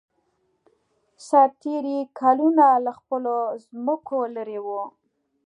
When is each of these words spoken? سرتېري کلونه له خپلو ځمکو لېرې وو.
سرتېري 1.27 1.97
کلونه 2.19 2.65
له 2.85 2.91
خپلو 2.99 3.35
ځمکو 3.67 4.17
لېرې 4.33 4.59
وو. 4.65 4.81